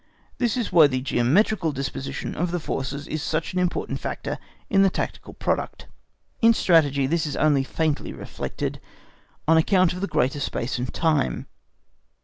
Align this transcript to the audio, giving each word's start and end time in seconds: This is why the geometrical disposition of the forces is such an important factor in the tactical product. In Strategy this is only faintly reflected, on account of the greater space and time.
This 0.39 0.57
is 0.57 0.71
why 0.71 0.87
the 0.87 0.99
geometrical 0.99 1.71
disposition 1.71 2.33
of 2.33 2.49
the 2.49 2.59
forces 2.59 3.07
is 3.07 3.21
such 3.21 3.53
an 3.53 3.59
important 3.59 3.99
factor 3.99 4.39
in 4.67 4.81
the 4.81 4.89
tactical 4.89 5.35
product. 5.35 5.85
In 6.41 6.55
Strategy 6.55 7.05
this 7.05 7.27
is 7.27 7.35
only 7.35 7.63
faintly 7.63 8.11
reflected, 8.11 8.81
on 9.47 9.57
account 9.57 9.93
of 9.93 10.01
the 10.01 10.07
greater 10.07 10.39
space 10.39 10.79
and 10.79 10.91
time. 10.91 11.45